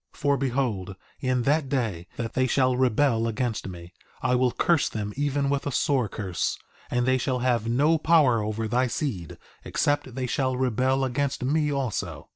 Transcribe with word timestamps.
2:23 0.13 0.17
For 0.17 0.35
behold, 0.37 0.95
in 1.19 1.43
that 1.43 1.69
day 1.69 2.07
that 2.17 2.33
they 2.33 2.47
shall 2.47 2.75
rebel 2.75 3.27
against 3.27 3.67
me, 3.67 3.93
I 4.23 4.33
will 4.33 4.51
curse 4.51 4.89
them 4.89 5.13
even 5.15 5.47
with 5.47 5.67
a 5.67 5.71
sore 5.71 6.09
curse, 6.09 6.57
and 6.89 7.05
they 7.05 7.19
shall 7.19 7.37
have 7.45 7.69
no 7.69 7.99
power 7.99 8.41
over 8.41 8.67
thy 8.67 8.87
seed 8.87 9.37
except 9.63 10.15
they 10.15 10.25
shall 10.25 10.57
rebel 10.57 11.03
against 11.05 11.43
me 11.43 11.71
also. 11.71 12.29